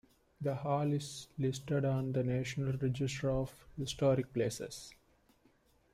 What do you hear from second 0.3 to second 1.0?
The hall